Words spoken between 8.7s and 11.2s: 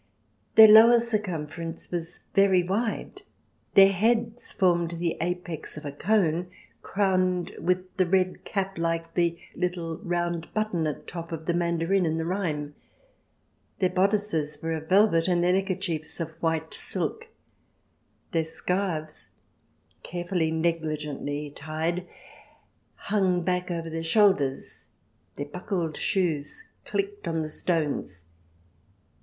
like the ''little round button at